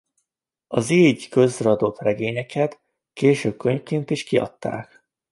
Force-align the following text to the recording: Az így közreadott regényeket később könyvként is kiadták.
Az 0.67 0.89
így 0.89 1.29
közreadott 1.29 1.99
regényeket 1.99 2.79
később 3.13 3.57
könyvként 3.57 4.09
is 4.09 4.23
kiadták. 4.23 5.05